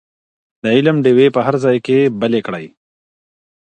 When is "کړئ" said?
2.47-2.65